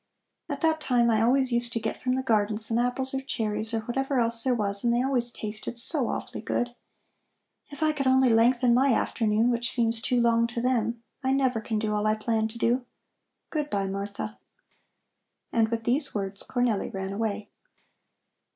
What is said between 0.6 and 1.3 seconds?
that time I